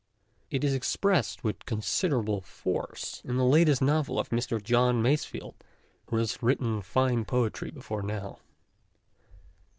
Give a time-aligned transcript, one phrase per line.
[0.49, 4.59] It is expressed with con siderable force in the latest novel of Mr.
[4.59, 5.53] John Masefield,
[6.07, 8.39] who has written fine poetry before now.